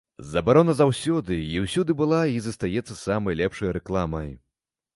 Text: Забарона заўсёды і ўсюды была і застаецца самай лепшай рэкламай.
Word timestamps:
Забарона 0.27 0.73
заўсёды 0.77 1.37
і 1.55 1.61
ўсюды 1.67 1.91
была 2.01 2.21
і 2.37 2.41
застаецца 2.47 2.99
самай 3.03 3.39
лепшай 3.43 3.69
рэкламай. 3.81 4.29